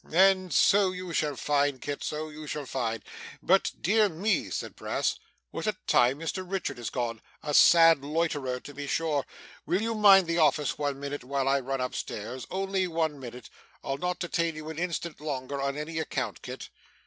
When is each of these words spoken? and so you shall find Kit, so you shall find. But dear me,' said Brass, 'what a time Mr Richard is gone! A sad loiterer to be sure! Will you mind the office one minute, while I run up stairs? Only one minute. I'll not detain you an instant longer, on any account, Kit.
and 0.11 0.51
so 0.51 0.89
you 0.91 1.13
shall 1.13 1.35
find 1.35 1.79
Kit, 1.79 2.03
so 2.03 2.29
you 2.29 2.47
shall 2.47 2.65
find. 2.65 3.03
But 3.43 3.71
dear 3.79 4.09
me,' 4.09 4.49
said 4.49 4.75
Brass, 4.75 5.19
'what 5.51 5.67
a 5.67 5.77
time 5.85 6.17
Mr 6.17 6.43
Richard 6.43 6.79
is 6.79 6.89
gone! 6.89 7.21
A 7.43 7.53
sad 7.53 8.03
loiterer 8.03 8.59
to 8.61 8.73
be 8.73 8.87
sure! 8.87 9.27
Will 9.67 9.83
you 9.83 9.93
mind 9.93 10.25
the 10.25 10.39
office 10.39 10.75
one 10.79 10.99
minute, 10.99 11.23
while 11.23 11.47
I 11.47 11.59
run 11.59 11.81
up 11.81 11.93
stairs? 11.93 12.47
Only 12.49 12.87
one 12.87 13.19
minute. 13.19 13.51
I'll 13.83 13.99
not 13.99 14.17
detain 14.17 14.55
you 14.55 14.71
an 14.71 14.79
instant 14.79 15.21
longer, 15.21 15.61
on 15.61 15.77
any 15.77 15.99
account, 15.99 16.41
Kit. 16.41 16.69